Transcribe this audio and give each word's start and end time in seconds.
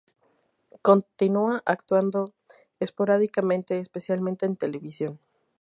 Continúa 0.81 1.61
actuando 1.63 2.33
esporádicamente, 2.79 3.77
especialmente 3.77 4.47
en 4.47 4.55
televisión. 4.57 5.19